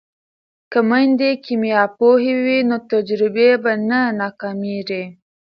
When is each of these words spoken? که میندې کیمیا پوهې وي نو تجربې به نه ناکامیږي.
که 0.71 0.79
میندې 0.89 1.31
کیمیا 1.45 1.83
پوهې 1.97 2.33
وي 2.43 2.59
نو 2.69 2.77
تجربې 2.91 3.49
به 3.63 3.71
نه 3.89 4.01
ناکامیږي. 4.19 5.03